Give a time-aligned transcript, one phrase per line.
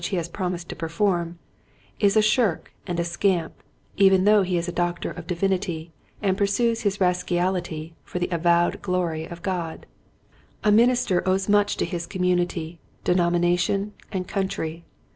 [0.01, 1.37] 107 he has promised to perform,
[1.99, 3.61] is a shirk and a scamp
[3.97, 5.91] even though he is a Doctor of Divinity
[6.23, 9.85] and pursues his rascality for the avowed glory of God.
[10.63, 14.85] A minister owes much to his community, denomination, and country.